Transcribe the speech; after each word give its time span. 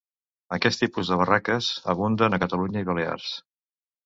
Aquest 0.55 0.79
tipus 0.83 1.11
de 1.11 1.17
barraques 1.19 1.67
abunden 1.95 2.39
a 2.39 2.41
Catalunya 2.45 2.85
i 2.87 2.89
Balears. 2.91 3.31